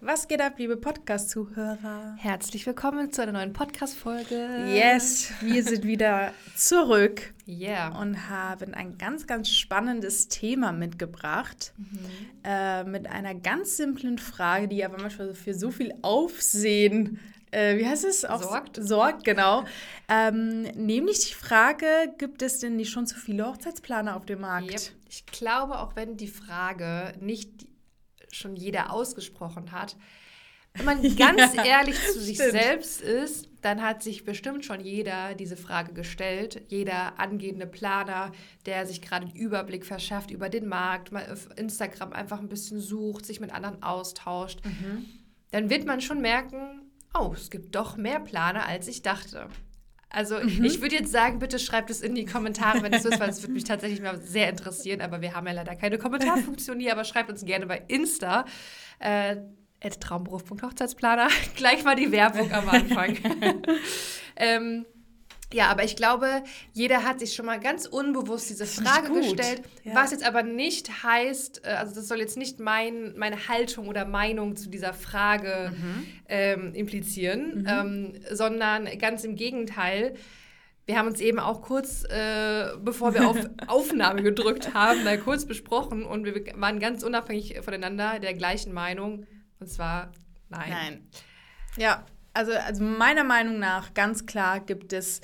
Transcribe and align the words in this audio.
Was 0.00 0.28
geht 0.28 0.40
ab, 0.40 0.54
liebe 0.58 0.76
Podcast-Zuhörer? 0.76 2.14
Herzlich 2.18 2.64
willkommen 2.66 3.10
zu 3.12 3.20
einer 3.22 3.32
neuen 3.32 3.52
Podcast-Folge. 3.52 4.66
Yes, 4.72 5.32
wir 5.40 5.64
sind 5.64 5.84
wieder 5.84 6.32
zurück 6.54 7.34
Yeah. 7.48 7.98
und 8.00 8.28
haben 8.30 8.74
ein 8.74 8.96
ganz, 8.96 9.26
ganz 9.26 9.50
spannendes 9.50 10.28
Thema 10.28 10.70
mitgebracht. 10.70 11.72
Mhm. 11.76 11.98
Äh, 12.44 12.84
mit 12.84 13.08
einer 13.08 13.34
ganz 13.34 13.76
simplen 13.76 14.18
Frage, 14.18 14.68
die 14.68 14.84
aber 14.84 15.00
manchmal 15.00 15.34
für 15.34 15.52
so 15.54 15.72
viel 15.72 15.92
Aufsehen, 16.02 17.18
äh, 17.50 17.76
wie 17.78 17.86
heißt 17.88 18.04
es? 18.04 18.24
Auf- 18.24 18.44
Sorgt. 18.44 18.78
Sorgt, 18.80 19.24
genau. 19.24 19.64
Ähm, 20.08 20.62
nämlich 20.76 21.26
die 21.28 21.34
Frage, 21.34 21.86
gibt 22.18 22.42
es 22.42 22.60
denn 22.60 22.76
nicht 22.76 22.90
schon 22.92 23.06
zu 23.08 23.16
viele 23.16 23.46
Hochzeitsplaner 23.48 24.14
auf 24.14 24.26
dem 24.26 24.42
Markt? 24.42 24.70
Yep. 24.70 24.80
Ich 25.10 25.26
glaube, 25.26 25.80
auch 25.80 25.96
wenn 25.96 26.16
die 26.16 26.28
Frage 26.28 27.14
nicht 27.20 27.66
schon 28.32 28.56
jeder 28.56 28.92
ausgesprochen 28.92 29.72
hat, 29.72 29.96
wenn 30.74 30.84
man 30.84 31.02
ganz 31.16 31.54
Ja, 31.54 31.64
ehrlich 31.64 31.96
zu 32.12 32.20
sich 32.20 32.36
stimmt. 32.36 32.52
selbst 32.52 33.00
ist, 33.00 33.48
dann 33.62 33.82
hat 33.82 34.02
sich 34.02 34.24
bestimmt 34.24 34.64
schon 34.64 34.80
jeder 34.80 35.34
diese 35.34 35.56
Frage 35.56 35.92
gestellt. 35.92 36.62
Jeder 36.68 37.18
angehende 37.18 37.66
Planer, 37.66 38.30
der 38.66 38.86
sich 38.86 39.02
gerade 39.02 39.26
einen 39.26 39.34
Überblick 39.34 39.84
verschafft 39.84 40.30
über 40.30 40.48
den 40.48 40.68
Markt, 40.68 41.10
mal 41.10 41.30
auf 41.32 41.48
Instagram 41.56 42.12
einfach 42.12 42.38
ein 42.38 42.48
bisschen 42.48 42.80
sucht, 42.80 43.26
sich 43.26 43.40
mit 43.40 43.52
anderen 43.52 43.82
austauscht, 43.82 44.60
Mhm. 44.64 45.06
dann 45.50 45.70
wird 45.70 45.86
man 45.86 46.00
schon 46.00 46.20
merken, 46.20 46.82
oh, 47.18 47.32
es 47.34 47.50
gibt 47.50 47.74
doch 47.74 47.96
mehr 47.96 48.20
Planer, 48.20 48.66
als 48.66 48.86
ich 48.86 49.02
dachte. 49.02 49.48
Also 50.10 50.38
Mhm. 50.40 50.64
ich 50.64 50.80
würde 50.80 50.96
jetzt 50.96 51.12
sagen, 51.12 51.38
bitte 51.38 51.58
schreibt 51.58 51.90
es 51.90 52.00
in 52.00 52.14
die 52.14 52.24
Kommentare, 52.24 52.82
wenn 52.82 52.92
es 52.94 53.02
so 53.02 53.10
ist, 53.10 53.20
weil 53.20 53.28
es 53.28 53.42
würde 53.42 53.52
mich 53.52 53.64
tatsächlich 53.64 54.00
mal 54.00 54.18
sehr 54.20 54.48
interessieren. 54.48 55.00
Aber 55.02 55.20
wir 55.20 55.34
haben 55.34 55.46
ja 55.46 55.52
leider 55.52 55.76
keine 55.76 55.98
Kommentarfunktion 55.98 56.80
hier, 56.80 56.92
aber 56.92 57.04
schreibt 57.04 57.28
uns 57.30 57.44
gerne 57.44 57.66
bei 57.66 57.82
Insta. 57.88 58.44
Äh, 59.00 59.36
traumberuf.hochzeitsplaner. 60.00 61.28
Gleich 61.56 61.84
mal 61.84 61.94
die 61.94 62.10
Werbung 62.10 62.50
am 62.52 62.68
Anfang. 62.68 63.16
ähm, 64.36 64.86
ja, 65.52 65.68
aber 65.68 65.82
ich 65.84 65.96
glaube, 65.96 66.42
jeder 66.74 67.04
hat 67.04 67.20
sich 67.20 67.34
schon 67.34 67.46
mal 67.46 67.58
ganz 67.58 67.86
unbewusst 67.86 68.50
diese 68.50 68.66
Frage 68.66 69.12
gestellt, 69.12 69.62
Ja. 69.84 69.94
was 69.94 70.10
jetzt 70.10 70.24
aber 70.26 70.42
nicht 70.42 71.02
heißt, 71.02 71.64
äh, 71.64 71.68
also 71.70 71.94
das 71.94 72.06
soll 72.08 72.18
jetzt 72.18 72.36
nicht 72.36 72.60
mein, 72.60 73.16
meine 73.16 73.48
Haltung 73.48 73.88
oder 73.88 74.04
Meinung 74.04 74.56
zu 74.56 74.68
dieser 74.68 74.92
Frage 74.92 75.72
ähm, 76.28 76.74
implizieren, 76.74 77.66
ähm, 77.68 78.12
sondern 78.30 78.86
ganz 78.98 79.24
im 79.24 79.36
Gegenteil. 79.36 80.14
Wir 80.84 80.98
haben 80.98 81.06
uns 81.08 81.20
eben 81.20 81.38
auch 81.38 81.60
kurz, 81.62 82.04
äh, 82.04 82.68
bevor 82.82 83.12
wir 83.14 83.28
auf 83.28 83.38
Aufnahme 83.66 84.22
gedrückt 84.22 84.72
haben, 84.74 85.04
mal 85.04 85.18
kurz 85.18 85.44
besprochen 85.46 86.04
und 86.04 86.24
wir 86.24 86.34
waren 86.56 86.78
ganz 86.78 87.02
unabhängig 87.02 87.58
voneinander 87.62 88.18
der 88.20 88.34
gleichen 88.34 88.72
Meinung. 88.72 89.26
Und 89.60 89.68
zwar 89.68 90.12
nein. 90.48 90.70
Nein. 90.70 91.08
Ja, 91.76 92.04
also, 92.38 92.52
also 92.52 92.84
meiner 92.84 93.24
Meinung 93.24 93.58
nach 93.58 93.94
ganz 93.94 94.24
klar 94.24 94.60
gibt 94.60 94.92
es 94.92 95.20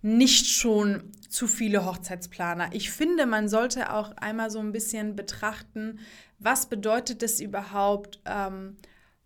nicht 0.00 0.46
schon 0.46 1.12
zu 1.28 1.46
viele 1.46 1.84
Hochzeitsplaner. 1.84 2.70
Ich 2.72 2.90
finde, 2.90 3.26
man 3.26 3.48
sollte 3.48 3.92
auch 3.92 4.16
einmal 4.16 4.50
so 4.50 4.58
ein 4.60 4.72
bisschen 4.72 5.16
betrachten, 5.16 5.98
was 6.38 6.66
bedeutet 6.66 7.22
es 7.22 7.40
überhaupt, 7.40 8.20
ähm, 8.24 8.76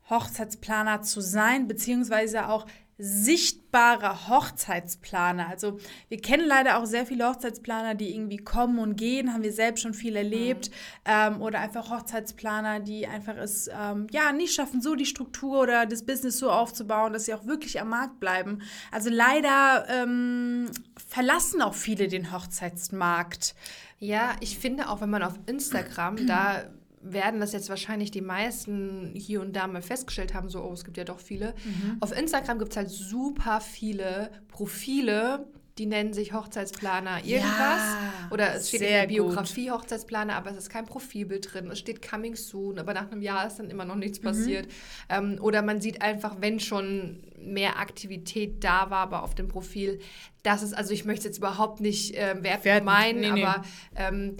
Hochzeitsplaner 0.08 1.03
zu 1.03 1.20
sein, 1.20 1.69
beziehungsweise 1.69 2.48
auch 2.48 2.67
sichtbare 3.02 4.28
Hochzeitsplaner. 4.28 5.48
Also 5.48 5.78
wir 6.10 6.20
kennen 6.20 6.46
leider 6.46 6.78
auch 6.78 6.84
sehr 6.84 7.06
viele 7.06 7.26
Hochzeitsplaner, 7.26 7.94
die 7.94 8.14
irgendwie 8.14 8.36
kommen 8.36 8.78
und 8.78 8.96
gehen, 8.96 9.32
haben 9.32 9.42
wir 9.42 9.52
selbst 9.52 9.80
schon 9.80 9.94
viel 9.94 10.16
erlebt. 10.16 10.70
Ähm, 11.06 11.40
oder 11.40 11.60
einfach 11.60 11.90
Hochzeitsplaner, 11.90 12.80
die 12.80 13.06
einfach 13.06 13.36
es 13.36 13.70
ähm, 13.72 14.06
ja 14.10 14.32
nicht 14.32 14.54
schaffen, 14.54 14.82
so 14.82 14.94
die 14.94 15.06
Struktur 15.06 15.60
oder 15.60 15.86
das 15.86 16.04
Business 16.04 16.38
so 16.38 16.50
aufzubauen, 16.50 17.14
dass 17.14 17.24
sie 17.24 17.32
auch 17.32 17.46
wirklich 17.46 17.80
am 17.80 17.88
Markt 17.88 18.20
bleiben. 18.20 18.60
Also 18.92 19.08
leider 19.08 19.86
ähm, 19.88 20.70
verlassen 21.08 21.62
auch 21.62 21.74
viele 21.74 22.06
den 22.08 22.33
Hochzeitsmarkt. 22.33 23.55
Ja, 23.98 24.36
ich 24.40 24.58
finde 24.58 24.90
auch, 24.90 25.00
wenn 25.00 25.10
man 25.10 25.22
auf 25.22 25.39
Instagram, 25.46 26.27
da 26.27 26.64
werden 27.00 27.40
das 27.40 27.52
jetzt 27.52 27.68
wahrscheinlich 27.68 28.11
die 28.11 28.20
meisten 28.20 29.12
hier 29.14 29.40
und 29.40 29.55
da 29.56 29.66
mal 29.66 29.83
festgestellt 29.83 30.34
haben, 30.34 30.48
so, 30.48 30.62
oh, 30.62 30.72
es 30.72 30.84
gibt 30.84 30.96
ja 30.96 31.05
doch 31.05 31.18
viele. 31.18 31.55
Auf 32.00 32.16
Instagram 32.16 32.58
gibt 32.58 32.72
es 32.72 32.77
halt 32.77 32.90
super 32.90 33.61
viele 33.61 34.30
Profile, 34.48 35.46
die 35.78 35.86
nennen 35.86 36.12
sich 36.12 36.34
Hochzeitsplaner 36.34 37.24
irgendwas. 37.24 37.48
Ja, 37.48 38.12
Oder 38.30 38.55
es 38.55 38.68
steht 38.68 38.83
in 38.83 38.89
der 38.89 39.06
Biografie 39.06 39.70
Hochzeitsplaner, 39.70 40.34
aber 40.34 40.50
es 40.50 40.58
ist 40.58 40.68
kein 40.68 40.84
Profilbild 40.84 41.55
drin. 41.55 41.70
Es 41.70 41.78
steht 41.78 42.06
Coming 42.06 42.36
Soon, 42.36 42.78
aber 42.78 42.92
nach 42.92 43.10
einem 43.10 43.22
Jahr 43.22 43.46
ist 43.46 43.56
dann 43.56 43.70
immer 43.70 43.86
noch 43.86 43.94
nichts 43.94 44.20
passiert. 44.20 44.68
Ähm, 45.08 45.39
oder 45.40 45.62
man 45.62 45.80
sieht 45.80 46.02
einfach, 46.02 46.36
wenn 46.40 46.60
schon 46.60 47.22
mehr 47.39 47.78
Aktivität 47.78 48.62
da 48.62 48.90
war, 48.90 48.98
aber 48.98 49.22
auf 49.22 49.34
dem 49.34 49.48
Profil, 49.48 50.00
das 50.42 50.62
ist, 50.62 50.74
also 50.74 50.92
ich 50.92 51.06
möchte 51.06 51.20
es 51.20 51.24
jetzt 51.24 51.39
überhaupt 51.39 51.80
nicht 51.80 52.14
äh, 52.14 52.36
Wertend, 52.42 52.84
meinen, 52.84 53.20
nee, 53.20 53.30
nee. 53.33 53.44
aber 53.44 53.64
ähm, 53.96 54.36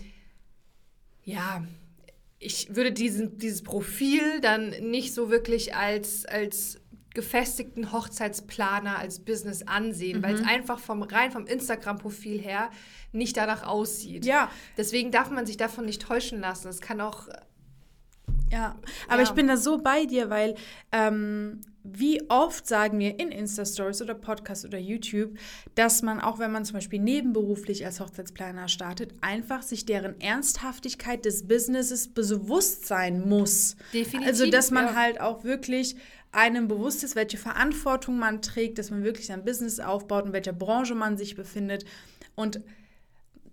ja, 1.25 1.63
ich 2.41 2.75
würde 2.75 2.91
diesen, 2.91 3.39
dieses 3.39 3.63
Profil 3.63 4.41
dann 4.41 4.71
nicht 4.91 5.15
so 5.15 5.31
wirklich 5.31 5.77
als, 5.77 6.25
als 6.25 6.81
gefestigten 7.13 7.93
Hochzeitsplaner, 7.93 8.99
als 8.99 9.21
Business 9.21 9.63
ansehen, 9.63 10.23
weil 10.23 10.35
Mhm. 10.35 10.41
es 10.41 10.47
einfach 10.47 10.79
vom 10.79 11.03
rein 11.03 11.31
vom 11.33 11.47
Instagram-Profil 11.47 12.41
her 12.41 12.71
nicht 13.13 13.37
danach 13.37 13.65
aussieht. 13.67 14.25
Ja, 14.25 14.51
Deswegen 14.77 15.11
darf 15.11 15.31
man 15.31 15.45
sich 15.45 15.57
davon 15.57 15.85
nicht 15.85 16.01
täuschen 16.03 16.41
lassen. 16.41 16.69
Es 16.69 16.81
kann 16.81 17.01
auch 17.01 17.29
Ja, 18.53 18.77
aber 19.09 19.19
Ja. 19.19 19.23
ich 19.23 19.31
bin 19.31 19.47
da 19.47 19.57
so 19.57 19.79
bei 19.79 20.07
dir, 20.07 20.29
weil 20.31 20.55
ähm, 20.93 21.61
wie 21.83 22.21
oft 22.29 22.67
sagen 22.67 22.99
wir 22.99 23.19
in 23.19 23.31
Insta-Stories 23.31 24.03
oder 24.03 24.15
Podcast 24.15 24.67
oder 24.67 24.79
YouTube, 24.79 25.39
dass 25.75 26.03
man 26.03 26.21
auch, 26.21 26.39
wenn 26.39 26.53
man 26.53 26.65
zum 26.65 26.75
Beispiel 26.75 26.99
nebenberuflich 27.01 27.87
als 27.87 28.01
Hochzeitsplaner 28.01 28.69
startet, 28.69 29.15
einfach 29.23 29.63
sich 29.63 29.87
deren 29.87 30.21
Ernsthaftigkeit 30.21 31.25
des 31.25 31.49
Businesses 31.49 32.09
bewusst 32.09 32.87
sein 32.87 33.27
muss. 33.27 33.77
Definitiv, 33.95 34.29
Also, 34.29 34.51
dass 34.51 34.71
man 34.71 34.87
ja. 34.87 34.95
halt 34.95 35.21
auch 35.21 35.43
wirklich 35.45 35.97
einem 36.33 36.69
bewusst 36.69 37.03
ist, 37.03 37.17
welche 37.17 37.39
Verantwortung 37.39 38.19
man 38.19 38.43
trägt, 38.43 38.79
dass 38.79 38.91
man 38.91 39.03
wirklich 39.03 39.27
sein 39.27 39.45
Business 39.45 39.81
aufbaut, 39.81 40.27
in 40.27 40.33
welcher 40.33 40.53
Branche 40.53 40.95
man 40.95 41.17
sich 41.17 41.35
befindet. 41.35 41.85
Und 42.37 42.61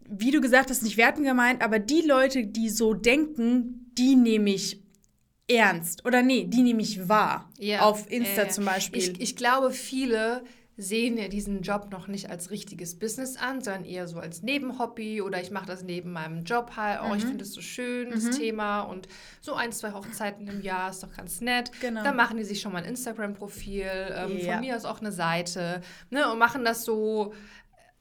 wie 0.10 0.32
du 0.32 0.42
gesagt 0.42 0.70
hast, 0.70 0.84
nicht 0.84 0.98
werten 0.98 1.24
gemeint, 1.24 1.62
aber 1.62 1.80
die 1.80 2.02
Leute, 2.02 2.46
die 2.46 2.70
so 2.70 2.94
denken, 2.94 3.92
die 3.98 4.16
nehme 4.16 4.52
ich 4.52 4.82
ernst. 5.50 6.06
Oder 6.06 6.22
nee, 6.22 6.46
die 6.46 6.62
nehme 6.62 6.82
ich 6.82 7.08
wahr. 7.10 7.50
Ja, 7.58 7.82
Auf 7.82 8.10
Insta 8.12 8.44
äh, 8.44 8.50
zum 8.50 8.66
Beispiel. 8.66 9.00
Ich, 9.02 9.22
ich 9.22 9.36
glaube, 9.36 9.72
viele 9.72 10.44
sehen 10.80 11.18
ja 11.18 11.28
diesen 11.28 11.64
Job 11.64 11.88
noch 11.92 12.08
nicht 12.08 12.30
als 12.30 12.52
richtiges 12.52 13.00
Business 13.00 13.36
an, 13.36 13.62
sondern 13.62 13.84
eher 13.84 14.08
so 14.08 14.20
als 14.20 14.44
Nebenhobby 14.44 15.24
oder 15.24 15.42
ich 15.42 15.50
mache 15.50 15.66
das 15.66 15.82
neben 15.82 16.12
meinem 16.12 16.44
Job 16.44 16.74
halt. 16.76 17.00
Oh, 17.04 17.16
ich 17.16 17.24
Mhm. 17.24 17.30
finde 17.30 17.44
es 17.46 17.54
so 17.54 17.62
schön, 17.62 18.12
das 18.12 18.30
Thema 18.30 18.82
und 18.82 19.08
so 19.42 19.56
ein, 19.56 19.72
zwei 19.72 19.94
Hochzeiten 19.94 20.48
im 20.48 20.62
Jahr 20.62 20.92
ist 20.92 21.02
doch 21.02 21.12
ganz 21.16 21.42
nett. 21.42 21.72
Genau. 21.82 22.04
Dann 22.04 22.16
machen 22.16 22.38
die 22.38 22.44
sich 22.44 22.62
schon 22.62 22.74
mal 22.74 22.84
ein 22.84 22.90
Instagram-Profil, 22.90 23.90
ähm, 24.16 24.38
Ja. 24.38 24.52
von 24.54 24.60
mir 24.62 24.76
aus 24.76 24.86
auch 24.86 25.00
eine 25.00 25.12
Seite 25.12 25.82
ne, 26.12 26.32
und 26.32 26.38
machen 26.38 26.64
das 26.64 26.86
so 26.86 27.34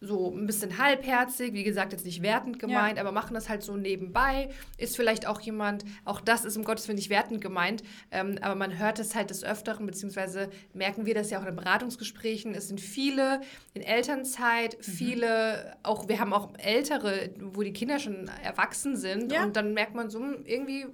so 0.00 0.30
ein 0.30 0.46
bisschen 0.46 0.76
halbherzig, 0.76 1.54
wie 1.54 1.64
gesagt, 1.64 1.92
jetzt 1.92 2.04
nicht 2.04 2.22
wertend 2.22 2.58
gemeint, 2.58 2.98
aber 2.98 3.12
machen 3.12 3.32
das 3.32 3.48
halt 3.48 3.62
so 3.62 3.76
nebenbei. 3.78 4.50
Ist 4.76 4.94
vielleicht 4.94 5.26
auch 5.26 5.40
jemand, 5.40 5.84
auch 6.04 6.20
das 6.20 6.44
ist 6.44 6.56
um 6.58 6.64
Gottes 6.64 6.86
Willen 6.86 6.96
nicht 6.96 7.08
wertend 7.08 7.40
gemeint, 7.40 7.82
ähm, 8.10 8.36
aber 8.42 8.54
man 8.56 8.78
hört 8.78 8.98
es 8.98 9.14
halt 9.14 9.30
des 9.30 9.42
Öfteren, 9.42 9.86
beziehungsweise 9.86 10.50
merken 10.74 11.06
wir 11.06 11.14
das 11.14 11.30
ja 11.30 11.40
auch 11.40 11.46
in 11.46 11.56
Beratungsgesprächen. 11.56 12.54
Es 12.54 12.68
sind 12.68 12.78
viele 12.80 13.40
in 13.72 13.80
Elternzeit, 13.82 14.76
viele, 14.80 15.76
auch 15.82 16.08
wir 16.08 16.20
haben 16.20 16.34
auch 16.34 16.52
ältere, 16.58 17.30
wo 17.40 17.62
die 17.62 17.72
Kinder 17.72 17.98
schon 17.98 18.30
erwachsen 18.44 18.96
sind 18.96 19.32
Ja. 19.32 19.44
und 19.44 19.56
dann 19.56 19.72
merkt 19.72 19.94
man 19.94 20.10
so, 20.10 20.20
hm, 20.20 20.44
irgendwie 20.44 20.86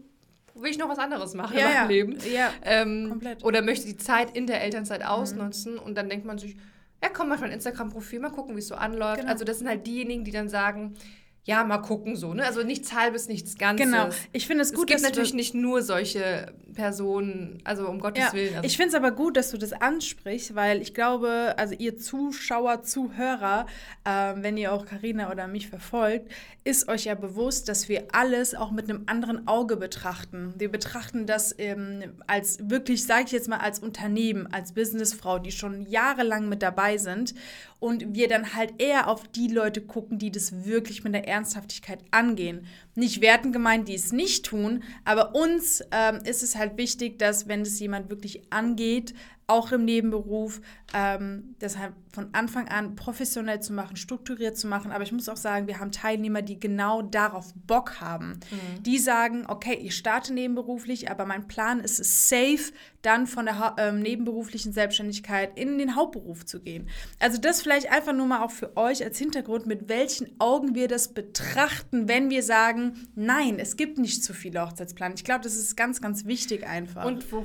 will 0.54 0.70
ich 0.70 0.78
noch 0.78 0.88
was 0.88 0.98
anderes 0.98 1.34
machen 1.34 1.56
Ja, 1.56 1.60
in 1.60 1.66
meinem 1.66 1.74
ja. 1.82 1.86
Leben. 1.88 2.18
Ja, 2.32 2.52
Ähm, 2.62 3.08
komplett. 3.08 3.42
Oder 3.42 3.62
möchte 3.62 3.86
die 3.86 3.96
Zeit 3.96 4.36
in 4.36 4.46
der 4.46 4.60
Elternzeit 4.62 5.04
ausnutzen 5.04 5.78
und 5.78 5.96
dann 5.96 6.08
denkt 6.08 6.24
man 6.26 6.38
sich, 6.38 6.56
ja, 7.02 7.08
komm 7.12 7.28
mal 7.28 7.34
auf 7.34 7.40
mein 7.40 7.50
Instagram-Profil, 7.50 8.20
mal 8.20 8.30
gucken, 8.30 8.54
wie 8.54 8.60
es 8.60 8.68
so 8.68 8.74
anläuft. 8.74 9.20
Genau. 9.20 9.32
Also 9.32 9.44
das 9.44 9.58
sind 9.58 9.68
halt 9.68 9.86
diejenigen, 9.86 10.24
die 10.24 10.30
dann 10.30 10.48
sagen, 10.48 10.94
ja, 11.44 11.64
mal 11.64 11.78
gucken 11.78 12.14
so, 12.14 12.34
ne? 12.34 12.44
Also 12.44 12.62
nichts 12.62 12.92
halbes, 12.92 13.26
nichts 13.26 13.58
Ganzes. 13.58 13.84
Genau. 13.84 14.08
Ich 14.32 14.46
finde 14.46 14.62
es 14.62 14.70
Es 14.70 14.74
gut, 14.74 14.86
gibt 14.86 15.00
dass 15.00 15.02
du 15.02 15.08
natürlich 15.08 15.34
nicht 15.34 15.54
nur 15.54 15.82
solche 15.82 16.52
Personen, 16.72 17.58
also 17.64 17.88
um 17.88 17.98
Gottes 17.98 18.24
Ja, 18.24 18.32
Willen. 18.32 18.54
Also, 18.54 18.66
ich 18.66 18.76
finde 18.76 18.90
es 18.90 18.94
aber 18.94 19.10
gut, 19.10 19.36
dass 19.36 19.50
du 19.50 19.58
das 19.58 19.72
ansprichst, 19.72 20.54
weil 20.54 20.80
ich 20.80 20.94
glaube, 20.94 21.54
also 21.56 21.74
ihr 21.76 21.98
Zuschauer, 21.98 22.82
Zuhörer, 22.82 23.66
ähm, 24.04 24.42
wenn 24.44 24.56
ihr 24.56 24.72
auch 24.72 24.86
Karina 24.86 25.32
oder 25.32 25.48
mich 25.48 25.68
verfolgt, 25.68 26.30
ist 26.64 26.88
euch 26.88 27.06
ja 27.06 27.16
bewusst, 27.16 27.68
dass 27.68 27.88
wir 27.88 28.04
alles 28.12 28.54
auch 28.54 28.70
mit 28.70 28.88
einem 28.88 29.02
anderen 29.06 29.48
Auge 29.48 29.76
betrachten. 29.76 30.54
Wir 30.56 30.70
betrachten 30.70 31.26
das 31.26 31.52
ähm, 31.58 32.04
als 32.28 32.70
wirklich, 32.70 33.04
sage 33.04 33.24
ich 33.26 33.32
jetzt 33.32 33.48
mal, 33.48 33.58
als 33.58 33.80
Unternehmen, 33.80 34.46
als 34.52 34.72
Businessfrau, 34.72 35.40
die 35.40 35.50
schon 35.50 35.86
jahrelang 35.86 36.48
mit 36.48 36.62
dabei 36.62 36.98
sind 36.98 37.34
und 37.80 38.14
wir 38.14 38.28
dann 38.28 38.54
halt 38.54 38.74
eher 38.78 39.08
auf 39.08 39.26
die 39.26 39.48
Leute 39.48 39.80
gucken, 39.80 40.18
die 40.18 40.30
das 40.30 40.64
wirklich 40.64 41.02
mit 41.02 41.14
der 41.14 41.26
Ernsthaftigkeit 41.32 42.00
angehen. 42.10 42.66
Nicht 42.94 43.20
werten 43.20 43.52
gemeint, 43.52 43.88
die 43.88 43.94
es 43.94 44.12
nicht 44.12 44.44
tun, 44.44 44.82
aber 45.04 45.34
uns 45.34 45.82
ähm, 45.90 46.20
ist 46.24 46.42
es 46.42 46.56
halt 46.56 46.76
wichtig, 46.76 47.18
dass 47.18 47.48
wenn 47.48 47.62
es 47.62 47.78
jemand 47.80 48.10
wirklich 48.10 48.42
angeht, 48.52 49.14
auch 49.52 49.72
im 49.72 49.84
Nebenberuf, 49.84 50.60
ähm, 50.94 51.54
deshalb 51.60 51.94
von 52.12 52.28
Anfang 52.32 52.68
an 52.68 52.94
professionell 52.94 53.60
zu 53.60 53.72
machen, 53.72 53.96
strukturiert 53.96 54.56
zu 54.56 54.66
machen. 54.66 54.92
Aber 54.92 55.02
ich 55.02 55.12
muss 55.12 55.28
auch 55.28 55.36
sagen, 55.36 55.66
wir 55.66 55.78
haben 55.78 55.92
Teilnehmer, 55.92 56.42
die 56.42 56.60
genau 56.60 57.02
darauf 57.02 57.52
Bock 57.66 58.00
haben. 58.00 58.40
Mhm. 58.50 58.82
Die 58.82 58.98
sagen, 58.98 59.44
okay, 59.48 59.74
ich 59.74 59.96
starte 59.96 60.32
nebenberuflich, 60.32 61.10
aber 61.10 61.26
mein 61.26 61.48
Plan 61.48 61.80
ist 61.80 62.00
es 62.00 62.28
safe, 62.28 62.72
dann 63.02 63.26
von 63.26 63.46
der 63.46 63.74
ähm, 63.78 64.00
nebenberuflichen 64.00 64.72
Selbstständigkeit 64.72 65.58
in 65.58 65.78
den 65.78 65.96
Hauptberuf 65.96 66.46
zu 66.46 66.60
gehen. 66.60 66.88
Also 67.18 67.38
das 67.38 67.62
vielleicht 67.62 67.90
einfach 67.90 68.12
nur 68.12 68.26
mal 68.26 68.42
auch 68.42 68.50
für 68.50 68.76
euch 68.76 69.02
als 69.02 69.18
Hintergrund, 69.18 69.66
mit 69.66 69.88
welchen 69.88 70.38
Augen 70.38 70.74
wir 70.74 70.88
das 70.88 71.12
betrachten, 71.12 72.08
wenn 72.08 72.30
wir 72.30 72.42
sagen, 72.42 72.81
nein, 73.14 73.58
es 73.58 73.76
gibt 73.76 73.98
nicht 73.98 74.24
zu 74.24 74.34
viele 74.34 74.60
Hochzeitspläne. 74.60 75.14
Ich 75.14 75.24
glaube, 75.24 75.42
das 75.42 75.54
ist 75.54 75.76
ganz, 75.76 76.00
ganz 76.00 76.24
wichtig 76.24 76.66
einfach. 76.66 77.04
Und 77.04 77.30
wo, 77.32 77.44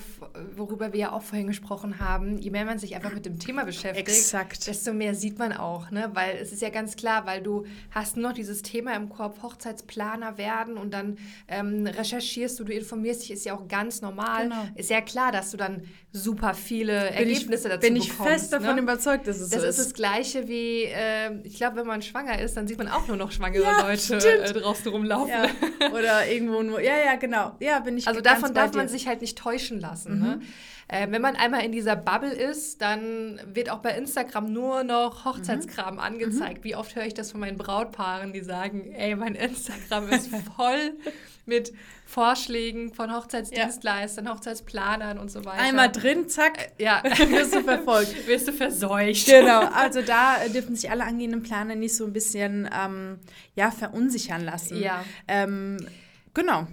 worüber 0.56 0.94
wir 0.94 1.00
ja 1.00 1.12
auch 1.12 1.22
vorhin 1.22 1.48
gesprochen 1.48 2.00
haben, 2.00 2.38
je 2.38 2.50
mehr 2.50 2.66
man 2.66 2.80
sich 2.80 2.96
einfach 2.96 3.14
mit 3.14 3.26
dem 3.26 3.40
Thema 3.40 3.66
beschäftigt, 3.66 4.08
Exakt. 4.08 4.68
desto 4.68 4.94
mehr 4.94 5.16
sieht 5.16 5.40
man 5.40 5.54
auch, 5.54 5.92
ne? 5.92 6.10
Weil 6.14 6.38
es 6.42 6.52
ist 6.52 6.62
ja 6.62 6.70
ganz 6.70 6.96
klar, 6.96 7.26
weil 7.26 7.42
du 7.42 7.66
hast 7.92 8.18
nur 8.18 8.30
noch 8.30 8.36
dieses 8.36 8.62
Thema 8.62 8.96
im 8.96 9.10
Kopf, 9.10 9.42
Hochzeitsplaner 9.44 10.38
werden 10.38 10.78
und 10.78 10.94
dann 10.94 11.18
ähm, 11.48 11.86
recherchierst 11.86 12.60
du, 12.60 12.64
du 12.64 12.74
informierst 12.74 13.24
dich, 13.24 13.32
ist 13.32 13.46
ja 13.46 13.56
auch 13.56 13.68
ganz 13.68 14.02
normal. 14.02 14.44
Genau. 14.44 14.68
Ist 14.76 14.90
ja 14.90 15.02
klar, 15.02 15.32
dass 15.32 15.52
du 15.52 15.58
dann 15.58 15.84
super 16.12 16.54
viele 16.54 17.08
bin 17.08 17.14
Ergebnisse 17.14 17.68
ich, 17.68 17.74
dazu 17.74 17.80
bin 17.80 17.94
bekommst. 17.94 18.18
Bin 18.18 18.26
ich 18.26 18.32
fest 18.32 18.54
davon 18.54 18.76
ne? 18.76 18.82
überzeugt, 18.82 19.28
dass 19.28 19.40
es 19.40 19.50
das 19.50 19.62
so 19.62 19.68
ist. 19.68 19.78
Das 19.78 19.80
ist 19.80 19.86
das 19.88 19.94
Gleiche 19.94 20.48
wie, 20.48 20.84
äh, 20.84 21.42
ich 21.44 21.56
glaube, 21.56 21.78
wenn 21.78 21.88
man 21.88 22.02
schwanger 22.02 22.40
ist, 22.40 22.58
dann 22.58 22.68
sieht 22.68 22.78
man 22.78 22.88
auch 22.88 23.08
nur 23.08 23.18
noch 23.18 23.32
schwangere 23.32 23.64
ja, 23.64 23.88
Leute 23.88 24.18
äh, 24.18 24.54
draußen 24.54 24.92
rumlaufen. 24.92 25.27
Ja. 25.28 25.46
Oder 25.94 26.28
irgendwo 26.28 26.64
nur, 26.64 26.82
ja, 26.82 26.98
ja, 26.98 27.16
genau. 27.16 27.56
Ja, 27.60 27.80
bin 27.80 27.98
ich 27.98 28.08
Also 28.08 28.22
davon 28.22 28.54
darf 28.54 28.74
man 28.74 28.88
sich 28.88 29.08
halt 29.08 29.22
nicht 29.22 29.38
täuschen 29.38 29.80
lassen. 29.80 30.20
Ne? 30.20 30.26
Mhm. 30.26 30.40
Ne? 30.40 30.42
Äh, 30.90 31.08
wenn 31.10 31.22
man 31.22 31.36
einmal 31.36 31.66
in 31.66 31.72
dieser 31.72 31.96
Bubble 31.98 32.32
ist, 32.32 32.82
dann 32.82 33.42
wird 33.46 33.70
auch 33.70 33.80
bei 33.80 33.92
Instagram 33.98 34.52
nur 34.54 34.84
noch 34.84 35.26
Hochzeitskram 35.26 35.96
mhm. 35.96 36.00
angezeigt. 36.00 36.60
Mhm. 36.60 36.64
Wie 36.64 36.76
oft 36.76 36.96
höre 36.96 37.06
ich 37.06 37.14
das 37.14 37.32
von 37.32 37.42
meinen 37.42 37.58
Brautpaaren, 37.58 38.32
die 38.32 38.42
sagen, 38.42 38.94
ey, 38.94 39.16
mein 39.16 39.36
Instagram 39.36 40.10
ist 40.10 40.30
voll 40.56 40.94
mit 41.46 41.74
Vorschlägen 42.06 42.94
von 42.94 43.14
Hochzeitsdienstleistern, 43.14 44.26
ja. 44.26 44.34
Hochzeitsplanern 44.34 45.18
und 45.18 45.30
so 45.30 45.44
weiter. 45.44 45.62
Einmal 45.62 45.92
drin, 45.92 46.30
zack, 46.30 46.72
äh, 46.78 46.84
ja. 46.84 47.04
wirst 47.04 47.54
du 47.54 47.64
verfolgt. 47.64 48.28
wirst 48.28 48.48
du 48.48 48.54
verseucht. 48.54 49.26
Genau, 49.26 49.66
also 49.66 50.02
da 50.02 50.38
dürfen 50.54 50.76
sich 50.76 50.90
alle 50.90 51.04
angehenden 51.04 51.44
Planer 51.44 51.76
nicht 51.76 51.96
so 51.96 52.06
ein 52.06 52.14
bisschen 52.14 52.70
ähm, 52.74 53.20
ja, 53.56 53.72
verunsichern 53.72 54.44
lassen. 54.44 54.78
Ja. 54.80 55.04
Ähm, 55.28 55.86
genau 56.34 56.68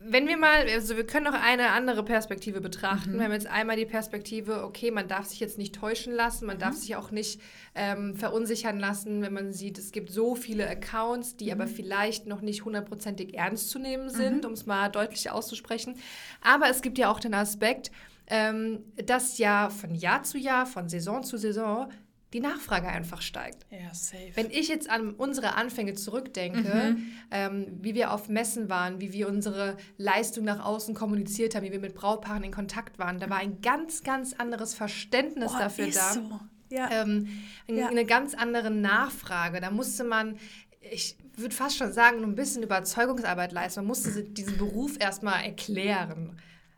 wenn 0.00 0.28
wir 0.28 0.36
mal, 0.36 0.68
also 0.68 0.96
wir 0.96 1.04
können 1.04 1.24
noch 1.24 1.40
eine 1.40 1.70
andere 1.70 2.04
Perspektive 2.04 2.60
betrachten. 2.60 3.12
Mhm. 3.12 3.18
Wir 3.18 3.24
haben 3.24 3.32
jetzt 3.32 3.48
einmal 3.48 3.76
die 3.76 3.86
Perspektive, 3.86 4.62
okay, 4.64 4.90
man 4.90 5.08
darf 5.08 5.26
sich 5.26 5.40
jetzt 5.40 5.58
nicht 5.58 5.74
täuschen 5.74 6.12
lassen, 6.12 6.46
man 6.46 6.56
mhm. 6.56 6.60
darf 6.60 6.74
sich 6.76 6.94
auch 6.94 7.10
nicht 7.10 7.40
ähm, 7.74 8.14
verunsichern 8.14 8.78
lassen, 8.78 9.22
wenn 9.22 9.32
man 9.32 9.52
sieht, 9.52 9.76
es 9.76 9.90
gibt 9.90 10.10
so 10.10 10.36
viele 10.36 10.68
Accounts, 10.68 11.36
die 11.36 11.46
mhm. 11.46 11.52
aber 11.52 11.66
vielleicht 11.66 12.26
noch 12.26 12.42
nicht 12.42 12.64
hundertprozentig 12.64 13.34
ernst 13.34 13.70
zu 13.70 13.78
nehmen 13.78 14.08
sind, 14.08 14.42
mhm. 14.42 14.48
um 14.48 14.52
es 14.52 14.66
mal 14.66 14.88
deutlich 14.88 15.30
auszusprechen. 15.30 15.96
Aber 16.40 16.68
es 16.70 16.80
gibt 16.80 16.98
ja 16.98 17.10
auch 17.10 17.20
den 17.20 17.34
Aspekt, 17.34 17.90
ähm, 18.28 18.84
dass 19.04 19.38
ja 19.38 19.68
von 19.68 19.94
Jahr 19.94 20.22
zu 20.22 20.38
Jahr, 20.38 20.66
von 20.66 20.88
Saison 20.88 21.24
zu 21.24 21.38
Saison 21.38 21.90
die 22.32 22.40
Nachfrage 22.40 22.88
einfach 22.88 23.22
steigt. 23.22 23.66
Ja, 23.70 23.94
safe. 23.94 24.32
Wenn 24.34 24.50
ich 24.50 24.68
jetzt 24.68 24.90
an 24.90 25.12
unsere 25.14 25.54
Anfänge 25.54 25.94
zurückdenke, 25.94 26.96
mhm. 26.96 27.12
ähm, 27.30 27.66
wie 27.80 27.94
wir 27.94 28.12
auf 28.12 28.28
Messen 28.28 28.68
waren, 28.68 29.00
wie 29.00 29.12
wir 29.12 29.28
unsere 29.28 29.78
Leistung 29.96 30.44
nach 30.44 30.64
außen 30.64 30.94
kommuniziert 30.94 31.54
haben, 31.54 31.64
wie 31.64 31.72
wir 31.72 31.80
mit 31.80 31.94
Brautpaaren 31.94 32.44
in 32.44 32.52
Kontakt 32.52 32.98
waren, 32.98 33.18
da 33.18 33.30
war 33.30 33.38
ein 33.38 33.62
ganz, 33.62 34.02
ganz 34.02 34.34
anderes 34.34 34.74
Verständnis 34.74 35.52
oh, 35.54 35.58
dafür 35.58 35.86
da. 35.86 36.12
So. 36.12 36.40
Ja. 36.70 36.90
Ähm, 36.90 37.28
ja. 37.66 37.88
Eine 37.88 38.04
ganz 38.04 38.34
andere 38.34 38.70
Nachfrage. 38.70 39.60
Da 39.60 39.70
musste 39.70 40.04
man, 40.04 40.38
ich 40.80 41.16
würde 41.34 41.54
fast 41.54 41.78
schon 41.78 41.92
sagen, 41.92 42.22
ein 42.22 42.34
bisschen 42.34 42.62
Überzeugungsarbeit 42.62 43.52
leisten. 43.52 43.80
Man 43.80 43.86
musste 43.86 44.22
diesen 44.22 44.58
Beruf 44.58 44.96
erstmal 45.00 45.44
erklären. 45.44 46.36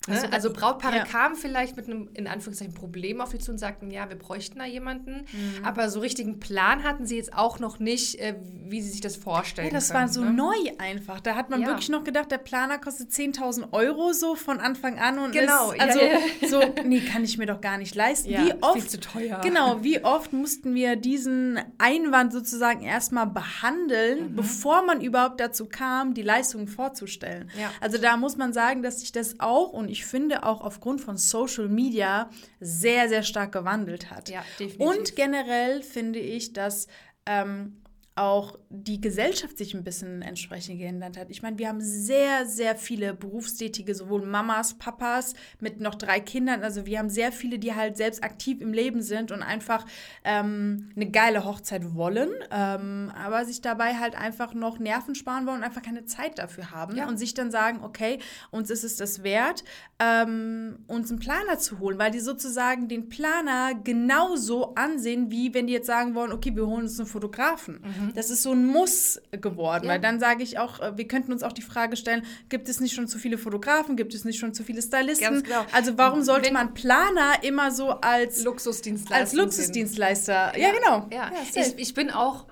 Ne? 0.08 0.14
Also, 0.14 0.26
also 0.28 0.52
Brautpaare 0.52 0.96
ja. 0.96 1.04
kamen 1.04 1.36
vielleicht 1.36 1.76
mit 1.76 1.84
einem, 1.84 2.08
in 2.14 2.26
Anführungszeichen, 2.26 2.72
Problem 2.72 3.20
auf 3.20 3.32
sie 3.32 3.38
zu 3.38 3.50
und 3.50 3.58
sagten, 3.58 3.90
ja, 3.90 4.08
wir 4.08 4.16
bräuchten 4.16 4.58
da 4.58 4.64
jemanden. 4.64 5.26
Mhm. 5.30 5.62
Aber 5.62 5.90
so 5.90 6.00
richtigen 6.00 6.40
Plan 6.40 6.84
hatten 6.84 7.04
sie 7.04 7.16
jetzt 7.16 7.34
auch 7.34 7.58
noch 7.58 7.80
nicht, 7.80 8.18
äh, 8.18 8.36
wie 8.42 8.80
sie 8.80 8.88
sich 8.88 9.02
das 9.02 9.16
vorstellen. 9.16 9.68
Ja, 9.68 9.74
das 9.74 9.88
können, 9.90 10.00
war 10.00 10.08
so 10.08 10.24
ne? 10.24 10.32
neu 10.32 10.56
einfach. 10.78 11.20
Da 11.20 11.34
hat 11.34 11.50
man 11.50 11.60
ja. 11.60 11.66
wirklich 11.66 11.90
noch 11.90 12.02
gedacht, 12.02 12.30
der 12.30 12.38
Planer 12.38 12.78
kostet 12.78 13.10
10.000 13.10 13.74
Euro 13.74 14.14
so 14.14 14.36
von 14.36 14.58
Anfang 14.58 14.98
an. 14.98 15.18
Und 15.18 15.32
genau, 15.32 15.72
ist, 15.72 15.80
also 15.82 16.00
ja, 16.00 16.48
so, 16.48 16.62
nee, 16.86 17.00
kann 17.00 17.22
ich 17.22 17.36
mir 17.36 17.46
doch 17.46 17.60
gar 17.60 17.76
nicht 17.76 17.94
leisten. 17.94 18.30
wie 18.30 18.54
oft, 18.62 18.80
viel 18.80 18.88
zu 18.88 19.00
teuer. 19.00 19.42
Genau, 19.42 19.84
wie 19.84 20.02
oft 20.02 20.32
mussten 20.32 20.74
wir 20.74 20.96
diesen 20.96 21.60
Einwand 21.76 22.32
sozusagen 22.32 22.80
erstmal 22.80 23.26
behandeln, 23.26 24.30
mhm. 24.30 24.36
bevor 24.36 24.82
man 24.82 25.02
überhaupt 25.02 25.40
dazu 25.40 25.66
kam, 25.66 26.14
die 26.14 26.22
Leistungen 26.22 26.68
vorzustellen. 26.68 27.50
Also 27.82 27.98
da 27.98 28.16
muss 28.16 28.38
man 28.38 28.54
sagen, 28.54 28.82
dass 28.82 29.00
sich 29.00 29.12
das 29.12 29.38
auch, 29.40 29.74
und 29.74 29.89
ich 29.90 30.04
finde 30.06 30.44
auch 30.44 30.60
aufgrund 30.60 31.00
von 31.00 31.16
Social 31.16 31.68
Media 31.68 32.30
sehr, 32.60 33.08
sehr 33.08 33.22
stark 33.22 33.52
gewandelt 33.52 34.10
hat. 34.10 34.28
Ja, 34.28 34.44
definitiv. 34.58 34.86
Und 34.86 35.16
generell 35.16 35.82
finde 35.82 36.18
ich, 36.18 36.52
dass 36.52 36.86
ähm, 37.26 37.79
auch 38.20 38.58
die 38.68 39.00
Gesellschaft 39.00 39.56
sich 39.56 39.72
ein 39.72 39.82
bisschen 39.82 40.20
entsprechend 40.20 40.78
geändert 40.78 41.16
hat. 41.16 41.30
Ich 41.30 41.40
meine, 41.40 41.58
wir 41.58 41.68
haben 41.68 41.80
sehr, 41.80 42.44
sehr 42.44 42.76
viele 42.76 43.14
berufstätige, 43.14 43.94
sowohl 43.94 44.26
Mamas, 44.26 44.74
Papas 44.74 45.32
mit 45.58 45.80
noch 45.80 45.94
drei 45.94 46.20
Kindern. 46.20 46.62
Also 46.62 46.84
wir 46.84 46.98
haben 46.98 47.08
sehr 47.08 47.32
viele, 47.32 47.58
die 47.58 47.74
halt 47.74 47.96
selbst 47.96 48.22
aktiv 48.22 48.60
im 48.60 48.74
Leben 48.74 49.00
sind 49.00 49.32
und 49.32 49.42
einfach 49.42 49.86
ähm, 50.22 50.90
eine 50.94 51.10
geile 51.10 51.46
Hochzeit 51.46 51.94
wollen, 51.94 52.28
ähm, 52.50 53.10
aber 53.16 53.46
sich 53.46 53.62
dabei 53.62 53.94
halt 53.94 54.14
einfach 54.16 54.52
noch 54.52 54.78
Nerven 54.78 55.14
sparen 55.14 55.46
wollen 55.46 55.58
und 55.58 55.64
einfach 55.64 55.82
keine 55.82 56.04
Zeit 56.04 56.38
dafür 56.38 56.72
haben 56.72 56.96
ja. 56.96 57.08
und 57.08 57.16
sich 57.16 57.32
dann 57.32 57.50
sagen, 57.50 57.80
okay, 57.82 58.18
uns 58.50 58.68
ist 58.68 58.84
es 58.84 58.96
das 58.96 59.22
wert, 59.22 59.64
ähm, 59.98 60.80
uns 60.88 61.10
einen 61.10 61.20
Planer 61.20 61.58
zu 61.58 61.78
holen, 61.78 61.98
weil 61.98 62.10
die 62.10 62.20
sozusagen 62.20 62.86
den 62.86 63.08
Planer 63.08 63.72
genauso 63.82 64.74
ansehen, 64.74 65.30
wie 65.30 65.54
wenn 65.54 65.66
die 65.66 65.72
jetzt 65.72 65.86
sagen 65.86 66.14
wollen, 66.14 66.32
okay, 66.32 66.54
wir 66.54 66.66
holen 66.66 66.82
uns 66.82 67.00
einen 67.00 67.08
Fotografen. 67.08 67.80
Mhm. 67.82 68.09
Das 68.14 68.30
ist 68.30 68.42
so 68.42 68.52
ein 68.52 68.66
Muss 68.66 69.20
geworden, 69.30 69.84
ja. 69.84 69.92
weil 69.92 70.00
dann 70.00 70.20
sage 70.20 70.42
ich 70.42 70.58
auch, 70.58 70.80
äh, 70.80 70.96
wir 70.96 71.08
könnten 71.08 71.32
uns 71.32 71.42
auch 71.42 71.52
die 71.52 71.62
Frage 71.62 71.96
stellen, 71.96 72.24
gibt 72.48 72.68
es 72.68 72.80
nicht 72.80 72.94
schon 72.94 73.08
zu 73.08 73.18
viele 73.18 73.38
Fotografen, 73.38 73.96
gibt 73.96 74.14
es 74.14 74.24
nicht 74.24 74.38
schon 74.38 74.54
zu 74.54 74.64
viele 74.64 74.82
Stylisten? 74.82 75.42
Genau. 75.42 75.64
Also 75.72 75.96
warum 75.98 76.22
sollte 76.22 76.46
Wenn 76.46 76.54
man 76.54 76.74
Planer 76.74 77.42
immer 77.42 77.70
so 77.70 77.90
als 77.90 78.42
Luxusdienstleister 78.44 79.20
als 79.20 79.32
Luxusdienstleister? 79.32 80.58
Ja, 80.58 80.68
ja 80.68 80.72
genau. 80.72 81.08
Ja. 81.12 81.30
ich, 81.54 81.78
ich 81.78 81.94
bin 81.94 82.10
auch 82.10 82.46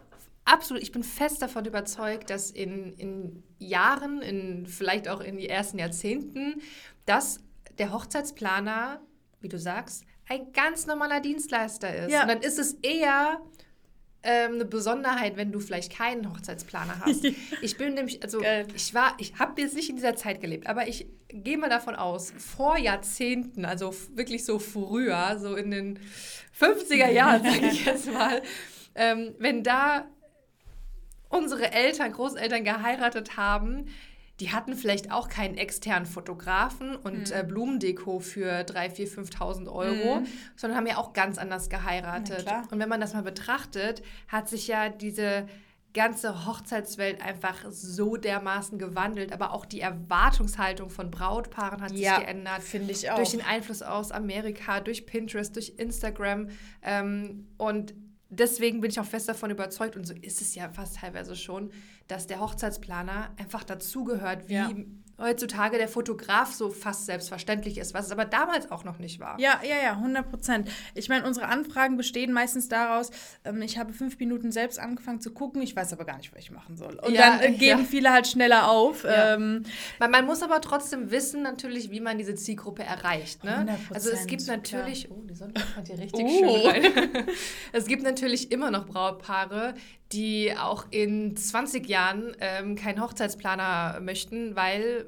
absolut, 0.44 0.82
ich 0.82 0.92
bin 0.92 1.02
fest 1.02 1.42
davon 1.42 1.64
überzeugt, 1.64 2.30
dass 2.30 2.50
in, 2.50 2.94
in 2.94 3.42
Jahren, 3.58 4.22
in 4.22 4.66
vielleicht 4.66 5.08
auch 5.08 5.20
in 5.20 5.36
die 5.36 5.48
ersten 5.48 5.78
Jahrzehnten, 5.78 6.62
dass 7.06 7.40
der 7.78 7.92
Hochzeitsplaner, 7.92 9.00
wie 9.40 9.48
du 9.48 9.58
sagst, 9.58 10.04
ein 10.28 10.52
ganz 10.52 10.86
normaler 10.86 11.20
Dienstleister 11.20 11.94
ist. 11.94 12.12
Ja. 12.12 12.22
Und 12.22 12.28
dann 12.28 12.40
ist 12.40 12.58
es 12.58 12.74
eher 12.82 13.40
ähm, 14.22 14.54
eine 14.54 14.64
Besonderheit, 14.64 15.36
wenn 15.36 15.52
du 15.52 15.60
vielleicht 15.60 15.92
keinen 15.92 16.28
Hochzeitsplaner 16.30 17.00
hast. 17.00 17.24
ich 17.62 17.76
bin 17.76 17.94
nämlich, 17.94 18.22
also 18.22 18.40
Geil. 18.40 18.66
ich 18.74 18.92
war, 18.94 19.14
ich 19.18 19.38
habe 19.38 19.60
jetzt 19.60 19.74
nicht 19.74 19.88
in 19.88 19.96
dieser 19.96 20.16
Zeit 20.16 20.40
gelebt, 20.40 20.66
aber 20.66 20.88
ich 20.88 21.06
gehe 21.28 21.58
mal 21.58 21.70
davon 21.70 21.94
aus, 21.94 22.32
vor 22.36 22.78
Jahrzehnten, 22.78 23.64
also 23.64 23.94
wirklich 24.14 24.44
so 24.44 24.58
früher, 24.58 25.38
so 25.38 25.54
in 25.54 25.70
den 25.70 25.98
50er 26.58 27.10
Jahren, 27.10 27.42
sage 27.44 27.66
ich 27.66 27.84
jetzt 27.84 28.12
mal, 28.12 28.42
ähm, 28.94 29.34
wenn 29.38 29.62
da 29.62 30.06
unsere 31.28 31.72
Eltern, 31.72 32.12
Großeltern 32.12 32.64
geheiratet 32.64 33.36
haben, 33.36 33.86
die 34.40 34.52
hatten 34.52 34.74
vielleicht 34.74 35.10
auch 35.10 35.28
keinen 35.28 35.56
externen 35.56 36.06
Fotografen 36.06 36.94
und 36.96 37.30
mhm. 37.30 37.36
äh, 37.36 37.42
Blumendeko 37.42 38.20
für 38.20 38.60
3.000, 38.60 39.14
4.000, 39.14 39.32
5.000 39.36 39.72
Euro, 39.72 40.20
mhm. 40.20 40.26
sondern 40.56 40.78
haben 40.78 40.86
ja 40.86 40.96
auch 40.98 41.12
ganz 41.12 41.38
anders 41.38 41.68
geheiratet. 41.68 42.46
Und 42.70 42.78
wenn 42.78 42.88
man 42.88 43.00
das 43.00 43.14
mal 43.14 43.22
betrachtet, 43.22 44.02
hat 44.28 44.48
sich 44.48 44.68
ja 44.68 44.88
diese 44.88 45.46
ganze 45.94 46.46
Hochzeitswelt 46.46 47.22
einfach 47.22 47.56
so 47.70 48.16
dermaßen 48.16 48.78
gewandelt, 48.78 49.32
aber 49.32 49.52
auch 49.52 49.64
die 49.64 49.80
Erwartungshaltung 49.80 50.90
von 50.90 51.10
Brautpaaren 51.10 51.80
hat 51.80 51.92
ja, 51.92 52.16
sich 52.16 52.24
geändert. 52.24 52.62
Finde 52.62 52.92
ich 52.92 53.10
auch. 53.10 53.16
Durch 53.16 53.30
den 53.30 53.44
Einfluss 53.44 53.82
aus 53.82 54.12
Amerika, 54.12 54.80
durch 54.80 55.06
Pinterest, 55.06 55.56
durch 55.56 55.74
Instagram. 55.78 56.50
Ähm, 56.82 57.48
und 57.56 57.94
deswegen 58.30 58.80
bin 58.80 58.90
ich 58.90 59.00
auch 59.00 59.04
fest 59.04 59.28
davon 59.28 59.50
überzeugt, 59.50 59.96
und 59.96 60.06
so 60.06 60.14
ist 60.14 60.40
es 60.40 60.54
ja 60.54 60.68
fast 60.70 60.96
teilweise 60.96 61.36
schon, 61.36 61.70
dass 62.06 62.26
der 62.26 62.40
Hochzeitsplaner 62.40 63.34
einfach 63.38 63.64
dazugehört, 63.64 64.48
wie 64.48 64.54
ja. 64.54 64.70
Heutzutage 65.18 65.78
der 65.78 65.88
Fotograf 65.88 66.52
so 66.52 66.70
fast 66.70 67.06
selbstverständlich 67.06 67.78
ist, 67.78 67.92
was 67.94 68.06
es 68.06 68.12
aber 68.12 68.24
damals 68.24 68.70
auch 68.70 68.84
noch 68.84 68.98
nicht 68.98 69.20
war. 69.20 69.38
Ja, 69.40 69.60
ja, 69.62 69.76
ja, 69.82 69.92
100 69.92 70.30
Prozent. 70.30 70.70
Ich 70.94 71.08
meine, 71.08 71.26
unsere 71.26 71.46
Anfragen 71.46 71.96
bestehen 71.96 72.32
meistens 72.32 72.68
daraus, 72.68 73.10
ähm, 73.44 73.60
ich 73.62 73.78
habe 73.78 73.92
fünf 73.92 74.18
Minuten 74.18 74.52
selbst 74.52 74.78
angefangen 74.78 75.20
zu 75.20 75.32
gucken, 75.32 75.60
ich 75.62 75.74
weiß 75.74 75.92
aber 75.92 76.04
gar 76.04 76.16
nicht, 76.18 76.32
was 76.32 76.40
ich 76.40 76.50
machen 76.50 76.76
soll. 76.76 76.98
Und 77.00 77.12
ja, 77.12 77.38
dann 77.38 77.40
äh, 77.40 77.50
geben 77.58 77.80
ja. 77.80 77.86
viele 77.86 78.12
halt 78.12 78.26
schneller 78.26 78.70
auf. 78.70 79.04
Ja. 79.04 79.34
Ähm, 79.34 79.64
man, 79.98 80.10
man, 80.10 80.24
muss 80.26 80.42
aber 80.42 80.60
trotzdem 80.60 81.10
wissen, 81.10 81.42
natürlich, 81.42 81.90
wie 81.90 82.00
man 82.00 82.18
diese 82.18 82.34
Zielgruppe 82.34 82.82
erreicht. 82.82 83.44
Ne? 83.44 83.78
Also 83.92 84.10
es 84.10 84.26
gibt 84.26 84.46
natürlich, 84.46 85.06
klar. 85.06 85.18
oh, 85.18 85.22
die 85.26 85.34
Sonne 85.34 85.54
kommt 85.74 85.86
hier 85.86 85.98
richtig 85.98 86.24
oh. 86.24 86.38
schön 86.38 86.66
rein. 86.66 87.26
es 87.72 87.86
gibt 87.86 88.02
natürlich 88.02 88.52
immer 88.52 88.70
noch 88.70 88.86
Brautpaare, 88.86 89.74
die 90.12 90.54
auch 90.56 90.86
in 90.90 91.36
20 91.36 91.86
Jahren 91.86 92.34
ähm, 92.40 92.76
keinen 92.76 93.02
Hochzeitsplaner 93.02 94.00
möchten, 94.00 94.56
weil 94.56 95.06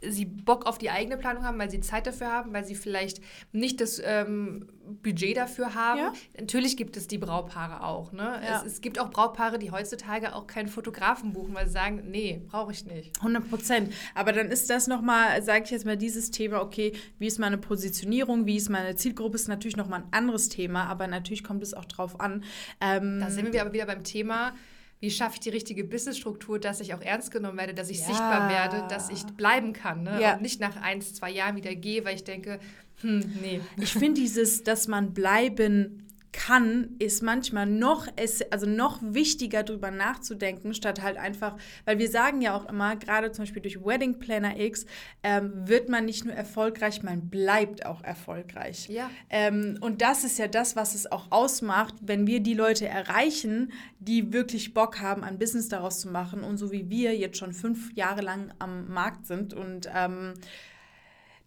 sie 0.00 0.24
Bock 0.24 0.66
auf 0.66 0.78
die 0.78 0.90
eigene 0.90 1.16
Planung 1.16 1.44
haben, 1.44 1.58
weil 1.58 1.70
sie 1.70 1.80
Zeit 1.80 2.06
dafür 2.06 2.28
haben, 2.28 2.52
weil 2.52 2.64
sie 2.64 2.74
vielleicht 2.74 3.20
nicht 3.52 3.80
das 3.80 4.00
ähm, 4.04 4.68
Budget 5.02 5.36
dafür 5.36 5.74
haben. 5.74 5.98
Ja. 5.98 6.12
Natürlich 6.38 6.76
gibt 6.76 6.96
es 6.96 7.08
die 7.08 7.18
Brautpaare 7.18 7.82
auch. 7.84 8.12
Ne? 8.12 8.40
Ja. 8.44 8.62
Es, 8.64 8.72
es, 8.72 8.80
gibt 8.80 8.98
auch 9.00 9.10
Brautpaare, 9.10 9.58
die 9.58 9.70
heutzutage 9.70 10.34
auch 10.34 10.46
keinen 10.46 10.68
Fotografen 10.68 11.32
buchen, 11.32 11.54
weil 11.54 11.66
sie 11.66 11.72
sagen, 11.72 12.04
nee, 12.10 12.42
brauche 12.46 12.72
ich 12.72 12.84
nicht. 12.84 13.16
100 13.18 13.48
Prozent. 13.48 13.92
Aber 14.14 14.32
dann 14.32 14.48
ist 14.48 14.70
das 14.70 14.86
nochmal, 14.86 15.42
sage 15.42 15.64
ich 15.64 15.70
jetzt 15.70 15.84
mal, 15.84 15.96
dieses 15.96 16.30
Thema, 16.30 16.62
okay, 16.62 16.92
wie 17.18 17.26
ist 17.26 17.38
meine 17.38 17.58
Positionierung, 17.58 18.46
wie 18.46 18.56
ist 18.56 18.68
meine 18.68 18.94
Zielgruppe, 18.94 19.34
ist 19.34 19.48
natürlich 19.48 19.76
nochmal 19.76 20.02
ein 20.02 20.12
anderes 20.12 20.48
Thema, 20.48 20.86
aber 20.86 21.06
natürlich 21.08 21.42
kommt 21.42 21.62
es 21.62 21.74
auch 21.74 21.84
drauf 21.84 22.20
an. 22.20 22.44
Ähm, 22.80 23.20
da 23.20 23.30
sind 23.30 23.52
wir 23.52 23.60
aber 23.62 23.72
wieder 23.72 23.86
beim 23.86 24.04
Thema, 24.04 24.54
wie 25.00 25.10
schaffe 25.10 25.34
ich 25.34 25.40
die 25.40 25.50
richtige 25.50 25.84
Businessstruktur, 25.84 26.58
dass 26.58 26.80
ich 26.80 26.94
auch 26.94 27.00
ernst 27.00 27.30
genommen 27.30 27.58
werde, 27.58 27.74
dass 27.74 27.88
ich 27.88 28.00
ja. 28.00 28.06
sichtbar 28.06 28.50
werde, 28.50 28.86
dass 28.88 29.10
ich 29.10 29.24
bleiben 29.24 29.72
kann 29.72 30.02
ne? 30.02 30.20
ja. 30.20 30.34
und 30.34 30.42
nicht 30.42 30.60
nach 30.60 30.76
ein, 30.76 31.00
zwei 31.00 31.30
Jahren 31.30 31.56
wieder 31.56 31.74
gehe, 31.74 32.04
weil 32.04 32.16
ich 32.16 32.24
denke, 32.24 32.58
hm, 33.00 33.20
nee. 33.40 33.60
Ich 33.76 33.92
finde 33.92 34.20
dieses, 34.20 34.64
dass 34.64 34.88
man 34.88 35.14
bleiben 35.14 36.07
kann, 36.32 36.96
ist 36.98 37.22
manchmal 37.22 37.66
noch, 37.66 38.06
also 38.50 38.66
noch 38.66 39.00
wichtiger 39.02 39.62
darüber 39.62 39.90
nachzudenken, 39.90 40.74
statt 40.74 41.02
halt 41.02 41.16
einfach, 41.16 41.56
weil 41.84 41.98
wir 41.98 42.08
sagen 42.08 42.42
ja 42.42 42.54
auch 42.54 42.68
immer, 42.68 42.96
gerade 42.96 43.32
zum 43.32 43.42
Beispiel 43.44 43.62
durch 43.62 43.84
Wedding 43.84 44.18
Planner 44.18 44.58
X, 44.58 44.86
ähm, 45.22 45.52
wird 45.54 45.88
man 45.88 46.04
nicht 46.04 46.24
nur 46.24 46.34
erfolgreich, 46.34 47.02
man 47.02 47.28
bleibt 47.28 47.86
auch 47.86 48.02
erfolgreich. 48.02 48.88
Ja. 48.88 49.10
Ähm, 49.30 49.78
und 49.80 50.02
das 50.02 50.24
ist 50.24 50.38
ja 50.38 50.48
das, 50.48 50.76
was 50.76 50.94
es 50.94 51.10
auch 51.10 51.30
ausmacht, 51.30 51.94
wenn 52.02 52.26
wir 52.26 52.40
die 52.40 52.54
Leute 52.54 52.86
erreichen, 52.86 53.72
die 53.98 54.32
wirklich 54.32 54.74
Bock 54.74 55.00
haben, 55.00 55.24
ein 55.24 55.38
Business 55.38 55.68
daraus 55.68 56.00
zu 56.00 56.08
machen 56.08 56.42
und 56.42 56.58
so 56.58 56.72
wie 56.72 56.90
wir 56.90 57.16
jetzt 57.16 57.38
schon 57.38 57.52
fünf 57.52 57.92
Jahre 57.94 58.20
lang 58.20 58.52
am 58.58 58.88
Markt 58.88 59.26
sind 59.26 59.54
und 59.54 59.88
ähm, 59.94 60.34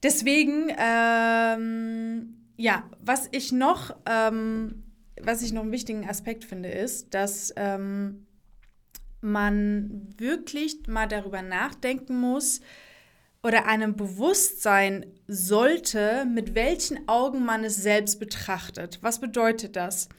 deswegen 0.04 0.72
ähm, 0.78 2.41
ja, 2.58 2.84
was 3.00 3.28
ich 3.32 3.52
noch, 3.52 3.96
ähm, 4.06 4.84
was 5.22 5.42
ich 5.42 5.54
noch 5.54 5.62
einen 5.62 5.72
wichtigen 5.72 6.08
Aspekt 6.08 6.44
finde, 6.46 6.70
ist, 6.70 7.14
dass 7.14 7.54
ähm, 7.56 8.28
man 9.22 10.08
wirklich 10.18 10.88
mal 10.88 11.08
darüber 11.08 11.42
nachdenken 11.42 12.20
muss 12.20 12.62
oder 13.44 13.66
einem 13.66 13.96
bewusst 13.96 14.62
sein 14.62 15.06
sollte, 15.28 16.26
mit 16.26 16.56
welchen 16.56 17.08
Augen 17.08 17.46
man 17.46 17.64
es 17.64 17.76
selbst 17.76 18.20
betrachtet. 18.20 19.00
Was 19.02 19.20
bedeutet 19.20 19.76
das? 19.76 20.10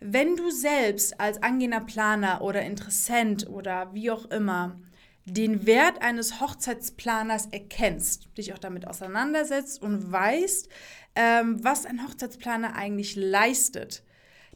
Wenn 0.00 0.36
du 0.36 0.50
selbst 0.50 1.20
als 1.20 1.42
angehender 1.42 1.80
Planer 1.80 2.40
oder 2.42 2.62
Interessent 2.62 3.48
oder 3.48 3.92
wie 3.92 4.10
auch 4.10 4.26
immer 4.26 4.80
den 5.24 5.66
Wert 5.66 6.02
eines 6.02 6.40
Hochzeitsplaners 6.40 7.46
erkennst, 7.46 8.36
dich 8.36 8.52
auch 8.52 8.58
damit 8.58 8.86
auseinandersetzt 8.86 9.82
und 9.82 10.10
weißt, 10.10 10.68
ähm, 11.14 11.62
was 11.62 11.86
ein 11.86 12.06
Hochzeitsplaner 12.06 12.74
eigentlich 12.74 13.16
leistet, 13.16 14.02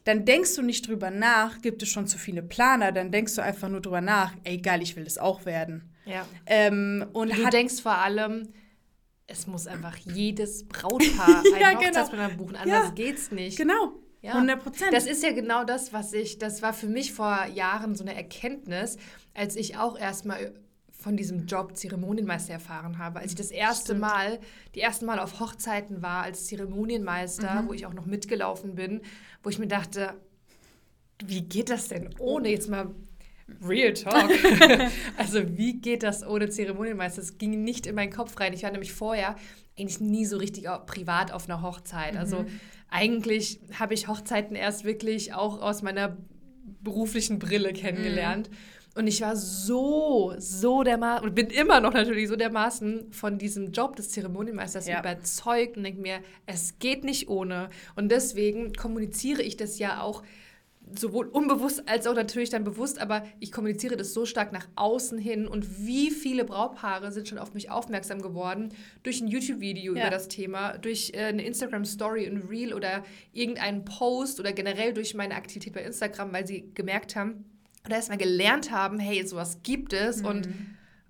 dann 0.03 0.25
denkst 0.25 0.55
du 0.55 0.61
nicht 0.61 0.87
drüber 0.87 1.09
nach, 1.11 1.61
gibt 1.61 1.81
es 1.81 1.89
schon 1.89 2.07
zu 2.07 2.17
viele 2.17 2.43
Planer, 2.43 2.91
dann 2.91 3.11
denkst 3.11 3.35
du 3.35 3.41
einfach 3.41 3.69
nur 3.69 3.81
drüber 3.81 4.01
nach, 4.01 4.33
ey 4.43 4.59
geil, 4.59 4.81
ich 4.81 4.95
will 4.95 5.03
das 5.03 5.17
auch 5.17 5.45
werden. 5.45 5.93
Ja. 6.05 6.27
Ähm, 6.45 7.05
und 7.13 7.35
du 7.35 7.49
denkst 7.49 7.81
vor 7.81 7.97
allem, 7.97 8.49
es 9.27 9.47
muss 9.47 9.65
einfach 9.65 9.97
jedes 9.97 10.67
Brautpaar 10.67 11.43
einen 11.53 11.59
ja, 11.59 11.69
genau. 11.71 11.87
Hochzeitsplaner 11.87 12.29
buchen, 12.35 12.55
anders 12.55 12.87
ja. 12.87 12.91
geht's 12.91 13.31
nicht. 13.31 13.57
Genau. 13.57 13.93
Ja. 14.25 14.33
100 14.33 14.63
Prozent. 14.63 14.93
Das 14.93 15.05
ist 15.05 15.21
ja 15.21 15.31
genau 15.33 15.63
das, 15.63 15.93
was 15.93 16.11
ich, 16.11 16.39
das 16.39 16.63
war 16.63 16.73
für 16.73 16.87
mich 16.87 17.13
vor 17.13 17.45
Jahren 17.53 17.93
so 17.93 18.03
eine 18.03 18.15
Erkenntnis, 18.15 18.97
als 19.35 19.55
ich 19.55 19.77
auch 19.77 19.99
erstmal 19.99 20.51
von 20.91 21.15
diesem 21.15 21.45
Job 21.45 21.77
Zeremonienmeister 21.77 22.53
erfahren 22.53 22.97
habe. 22.97 23.19
Als 23.19 23.33
ich 23.33 23.37
das 23.37 23.51
erste 23.51 23.91
Stimmt. 23.91 24.01
Mal, 24.01 24.39
die 24.73 24.81
ersten 24.81 25.05
Mal 25.05 25.19
auf 25.19 25.39
Hochzeiten 25.39 26.01
war 26.01 26.23
als 26.23 26.47
Zeremonienmeister, 26.47 27.61
mhm. 27.61 27.67
wo 27.67 27.73
ich 27.73 27.85
auch 27.85 27.93
noch 27.93 28.07
mitgelaufen 28.07 28.73
bin, 28.73 29.01
wo 29.43 29.49
ich 29.49 29.59
mir 29.59 29.67
dachte, 29.67 30.15
wie 31.23 31.43
geht 31.43 31.69
das 31.69 31.89
denn 31.89 32.09
ohne 32.17 32.49
jetzt 32.49 32.67
mal 32.67 32.95
Real 33.63 33.93
Talk. 33.93 34.31
also 35.17 35.55
wie 35.55 35.79
geht 35.79 36.01
das 36.01 36.25
ohne 36.25 36.49
Zeremonienmeister? 36.49 37.21
Das 37.21 37.37
ging 37.37 37.63
nicht 37.63 37.85
in 37.85 37.93
meinen 37.93 38.11
Kopf 38.11 38.39
rein. 38.39 38.53
Ich 38.53 38.63
war 38.63 38.71
nämlich 38.71 38.91
vorher 38.91 39.35
eigentlich 39.77 39.99
nie 39.99 40.25
so 40.25 40.37
richtig 40.37 40.65
privat 40.87 41.31
auf 41.31 41.47
einer 41.47 41.61
Hochzeit. 41.61 42.17
Also 42.17 42.39
mhm. 42.39 42.59
Eigentlich 42.95 43.59
habe 43.77 43.93
ich 43.93 44.07
Hochzeiten 44.07 44.55
erst 44.55 44.85
wirklich 44.85 45.33
auch 45.33 45.61
aus 45.61 45.81
meiner 45.81 46.17
beruflichen 46.81 47.39
Brille 47.39 47.73
kennengelernt. 47.73 48.49
Mhm. 48.49 48.55
Und 48.97 49.07
ich 49.07 49.19
war 49.19 49.35
so, 49.35 50.33
so 50.37 50.83
dermaßen, 50.83 51.27
und 51.27 51.35
bin 51.35 51.47
immer 51.47 51.81
noch 51.81 51.93
natürlich 51.93 52.29
so 52.29 52.37
dermaßen 52.37 53.11
von 53.11 53.37
diesem 53.37 53.73
Job 53.73 53.97
des 53.97 54.11
Zeremonienmeisters 54.11 54.87
ja. 54.87 55.01
überzeugt 55.01 55.75
und 55.75 55.83
denke 55.83 55.99
mir, 55.99 56.19
es 56.45 56.79
geht 56.79 57.03
nicht 57.03 57.27
ohne. 57.27 57.69
Und 57.97 58.09
deswegen 58.09 58.71
kommuniziere 58.71 59.41
ich 59.41 59.57
das 59.57 59.77
ja 59.79 60.01
auch 60.01 60.23
sowohl 60.93 61.27
unbewusst 61.27 61.87
als 61.87 62.05
auch 62.07 62.13
natürlich 62.13 62.49
dann 62.49 62.63
bewusst, 62.63 62.99
aber 62.99 63.23
ich 63.39 63.51
kommuniziere 63.51 63.97
das 63.97 64.13
so 64.13 64.25
stark 64.25 64.51
nach 64.51 64.67
außen 64.75 65.17
hin 65.17 65.47
und 65.47 65.85
wie 65.85 66.11
viele 66.11 66.45
Brautpaare 66.45 67.11
sind 67.11 67.27
schon 67.27 67.37
auf 67.37 67.53
mich 67.53 67.71
aufmerksam 67.71 68.21
geworden 68.21 68.69
durch 69.03 69.21
ein 69.21 69.27
YouTube-Video 69.27 69.95
ja. 69.95 70.01
über 70.01 70.09
das 70.11 70.27
Thema, 70.27 70.77
durch 70.77 71.11
äh, 71.13 71.25
eine 71.25 71.43
Instagram-Story, 71.43 72.25
ein 72.25 72.43
Reel 72.49 72.73
oder 72.73 73.03
irgendeinen 73.33 73.85
Post 73.85 74.39
oder 74.39 74.53
generell 74.53 74.93
durch 74.93 75.15
meine 75.15 75.35
Aktivität 75.35 75.73
bei 75.73 75.83
Instagram, 75.83 76.31
weil 76.33 76.45
sie 76.45 76.71
gemerkt 76.73 77.15
haben, 77.15 77.45
oder 77.85 77.97
erstmal 77.97 78.17
gelernt 78.17 78.71
haben, 78.71 78.99
hey, 78.99 79.25
sowas 79.27 79.59
gibt 79.63 79.93
es 79.93 80.21
mhm. 80.21 80.27
und 80.27 80.49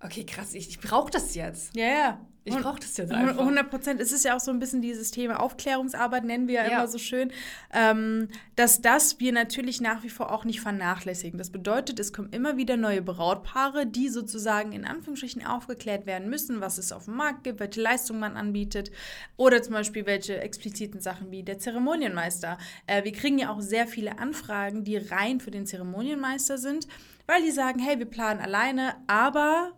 okay, 0.00 0.24
krass, 0.24 0.54
ich, 0.54 0.68
ich 0.68 0.80
brauche 0.80 1.10
das 1.10 1.34
jetzt. 1.34 1.74
Ja, 1.74 1.86
ja. 1.86 2.20
Ich 2.46 2.56
brauche 2.56 2.78
das 2.78 2.96
jetzt 2.96 3.12
einfach. 3.12 3.38
100 3.38 3.68
Prozent. 3.68 4.00
Es 4.00 4.12
ist 4.12 4.24
ja 4.24 4.36
auch 4.36 4.40
so 4.40 4.52
ein 4.52 4.60
bisschen 4.60 4.80
dieses 4.80 5.10
Thema 5.10 5.40
Aufklärungsarbeit, 5.40 6.24
nennen 6.24 6.46
wir 6.46 6.54
ja, 6.54 6.64
ja. 6.64 6.78
immer 6.78 6.86
so 6.86 6.96
schön, 6.96 7.32
ähm, 7.72 8.28
dass 8.54 8.80
das 8.80 9.18
wir 9.18 9.32
natürlich 9.32 9.80
nach 9.80 10.04
wie 10.04 10.08
vor 10.08 10.32
auch 10.32 10.44
nicht 10.44 10.60
vernachlässigen. 10.60 11.38
Das 11.38 11.50
bedeutet, 11.50 11.98
es 11.98 12.12
kommen 12.12 12.30
immer 12.30 12.56
wieder 12.56 12.76
neue 12.76 13.02
Brautpaare, 13.02 13.84
die 13.84 14.08
sozusagen 14.08 14.70
in 14.70 14.84
Anführungsstrichen 14.84 15.44
aufgeklärt 15.44 16.06
werden 16.06 16.30
müssen, 16.30 16.60
was 16.60 16.78
es 16.78 16.92
auf 16.92 17.06
dem 17.06 17.16
Markt 17.16 17.42
gibt, 17.42 17.58
welche 17.58 17.80
Leistungen 17.80 18.20
man 18.20 18.36
anbietet 18.36 18.92
oder 19.36 19.60
zum 19.60 19.72
Beispiel 19.72 20.06
welche 20.06 20.38
expliziten 20.40 21.00
Sachen 21.00 21.32
wie 21.32 21.42
der 21.42 21.58
Zeremonienmeister. 21.58 22.58
Äh, 22.86 23.02
wir 23.02 23.12
kriegen 23.12 23.38
ja 23.38 23.50
auch 23.50 23.60
sehr 23.60 23.88
viele 23.88 24.20
Anfragen, 24.20 24.84
die 24.84 24.98
rein 24.98 25.40
für 25.40 25.50
den 25.50 25.66
Zeremonienmeister 25.66 26.58
sind, 26.58 26.86
weil 27.26 27.42
die 27.42 27.50
sagen, 27.50 27.80
hey, 27.80 27.98
wir 27.98 28.06
planen 28.06 28.40
alleine, 28.40 28.94
aber 29.08 29.72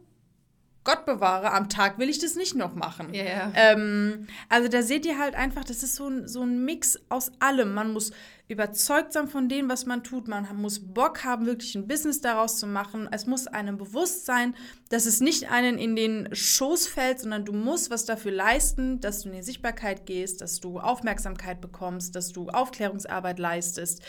Gott 0.88 1.04
bewahre, 1.04 1.52
am 1.52 1.68
Tag 1.68 1.98
will 1.98 2.08
ich 2.08 2.18
das 2.18 2.34
nicht 2.34 2.54
noch 2.54 2.74
machen. 2.74 3.12
Yeah. 3.12 3.52
Ähm, 3.54 4.26
also 4.48 4.68
da 4.68 4.80
seht 4.80 5.04
ihr 5.04 5.18
halt 5.18 5.34
einfach, 5.34 5.62
das 5.62 5.82
ist 5.82 5.96
so 5.96 6.08
ein, 6.08 6.26
so 6.26 6.40
ein 6.40 6.64
Mix 6.64 6.98
aus 7.10 7.30
allem. 7.40 7.74
Man 7.74 7.92
muss 7.92 8.10
überzeugt 8.48 9.12
sein 9.12 9.28
von 9.28 9.50
dem, 9.50 9.68
was 9.68 9.84
man 9.84 10.02
tut. 10.02 10.28
Man 10.28 10.46
muss 10.56 10.80
Bock 10.80 11.24
haben, 11.24 11.44
wirklich 11.44 11.74
ein 11.74 11.86
Business 11.86 12.22
daraus 12.22 12.58
zu 12.58 12.66
machen. 12.66 13.06
Es 13.12 13.26
muss 13.26 13.46
einem 13.46 13.76
bewusst 13.76 14.24
sein, 14.24 14.54
dass 14.88 15.04
es 15.04 15.20
nicht 15.20 15.50
einen 15.50 15.76
in 15.76 15.94
den 15.94 16.34
Schoß 16.34 16.86
fällt, 16.88 17.20
sondern 17.20 17.44
du 17.44 17.52
musst 17.52 17.90
was 17.90 18.06
dafür 18.06 18.32
leisten, 18.32 18.98
dass 19.00 19.20
du 19.20 19.28
in 19.28 19.34
die 19.34 19.42
Sichtbarkeit 19.42 20.06
gehst, 20.06 20.40
dass 20.40 20.58
du 20.58 20.80
Aufmerksamkeit 20.80 21.60
bekommst, 21.60 22.16
dass 22.16 22.32
du 22.32 22.48
Aufklärungsarbeit 22.48 23.38
leistest. 23.38 24.00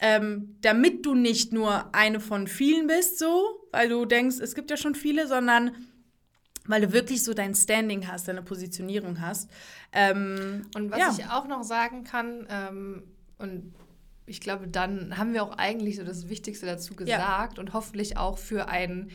Ähm, 0.00 0.56
damit 0.62 1.04
du 1.04 1.14
nicht 1.14 1.52
nur 1.52 1.94
eine 1.94 2.18
von 2.18 2.46
vielen 2.46 2.86
bist, 2.86 3.18
so, 3.18 3.68
weil 3.72 3.90
du 3.90 4.06
denkst, 4.06 4.36
es 4.40 4.54
gibt 4.54 4.70
ja 4.70 4.78
schon 4.78 4.94
viele, 4.94 5.28
sondern 5.28 5.72
weil 6.66 6.80
du 6.80 6.92
wirklich 6.92 7.22
so 7.22 7.34
dein 7.34 7.54
Standing 7.54 8.08
hast, 8.08 8.28
deine 8.28 8.42
Positionierung 8.42 9.20
hast. 9.20 9.50
Ähm, 9.92 10.66
und 10.74 10.90
was 10.90 10.98
ja. 10.98 11.14
ich 11.18 11.30
auch 11.30 11.46
noch 11.46 11.62
sagen 11.62 12.04
kann, 12.04 12.46
ähm, 12.48 13.02
und 13.38 13.74
ich 14.26 14.40
glaube, 14.40 14.68
dann 14.68 15.18
haben 15.18 15.34
wir 15.34 15.42
auch 15.42 15.56
eigentlich 15.58 15.96
so 15.96 16.04
das 16.04 16.28
Wichtigste 16.28 16.66
dazu 16.66 16.94
gesagt 16.94 17.56
ja. 17.56 17.60
und 17.60 17.72
hoffentlich 17.74 18.16
auch 18.16 18.38
für 18.38 18.68
ein 18.68 19.10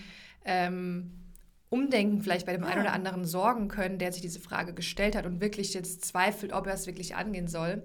ähm, 0.45 1.11
Umdenken 1.69 2.21
vielleicht 2.21 2.45
bei 2.45 2.53
dem 2.53 2.63
ja. 2.63 2.69
einen 2.69 2.81
oder 2.81 2.93
anderen 2.93 3.25
sorgen 3.25 3.67
können, 3.67 3.97
der 3.97 4.11
sich 4.11 4.21
diese 4.21 4.39
Frage 4.39 4.73
gestellt 4.73 5.15
hat 5.15 5.25
und 5.25 5.41
wirklich 5.41 5.73
jetzt 5.73 6.05
zweifelt, 6.05 6.53
ob 6.53 6.67
er 6.67 6.73
es 6.73 6.87
wirklich 6.87 7.15
angehen 7.15 7.47
soll. 7.47 7.83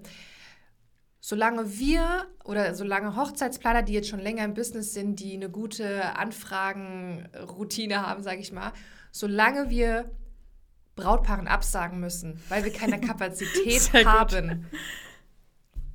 Solange 1.19 1.79
wir 1.79 2.27
oder 2.43 2.75
solange 2.75 3.15
Hochzeitsplaner, 3.15 3.81
die 3.81 3.93
jetzt 3.93 4.09
schon 4.09 4.19
länger 4.19 4.45
im 4.45 4.53
Business 4.53 4.93
sind, 4.93 5.19
die 5.19 5.33
eine 5.33 5.49
gute 5.49 6.15
Anfragenroutine 6.15 8.05
haben, 8.05 8.21
sage 8.21 8.41
ich 8.41 8.51
mal, 8.51 8.71
solange 9.15 9.69
wir 9.69 10.11
Brautpaaren 10.97 11.47
absagen 11.47 12.01
müssen, 12.01 12.41
weil 12.49 12.65
wir 12.65 12.73
keine 12.73 12.99
Kapazität 13.09 13.93
haben, 14.05 14.65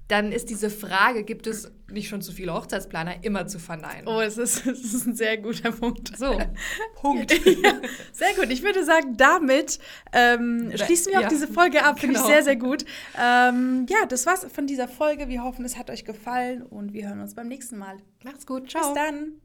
dann 0.08 0.32
ist 0.32 0.48
diese 0.48 0.70
Frage, 0.70 1.22
gibt 1.22 1.46
es 1.46 1.70
nicht 1.90 2.08
schon 2.08 2.22
zu 2.22 2.32
viele 2.32 2.54
Hochzeitsplaner, 2.54 3.22
immer 3.22 3.46
zu 3.46 3.58
verneinen. 3.58 4.08
Oh, 4.08 4.20
es 4.22 4.38
ist, 4.38 4.66
es 4.66 4.94
ist 4.94 5.06
ein 5.06 5.14
sehr 5.14 5.36
guter 5.36 5.70
Punkt. 5.70 6.16
So, 6.16 6.40
Punkt. 6.96 7.30
ja, 7.46 7.74
sehr 8.12 8.34
gut. 8.36 8.50
Ich 8.50 8.62
würde 8.62 8.84
sagen, 8.86 9.16
damit 9.18 9.78
ähm, 10.14 10.72
schließen 10.74 11.12
wir 11.12 11.20
Ja. 11.20 11.26
auch 11.26 11.30
diese 11.30 11.46
Folge 11.46 11.84
ab. 11.84 12.00
Finde 12.00 12.14
Genau. 12.14 12.26
ich 12.26 12.32
sehr, 12.34 12.42
sehr 12.42 12.56
gut. 12.56 12.84
Ähm, 13.22 13.86
ja, 13.90 14.06
das 14.08 14.24
war's 14.24 14.46
von 14.52 14.66
dieser 14.66 14.88
Folge. 14.88 15.28
Wir 15.28 15.44
hoffen, 15.44 15.64
es 15.66 15.76
hat 15.76 15.90
euch 15.90 16.06
gefallen 16.06 16.62
und 16.62 16.94
wir 16.94 17.06
hören 17.06 17.20
uns 17.20 17.34
beim 17.34 17.48
nächsten 17.48 17.76
Mal. 17.76 17.98
Macht's 18.24 18.46
gut, 18.46 18.62
Bis 18.64 18.72
ciao. 18.72 18.94
dann. 18.94 19.40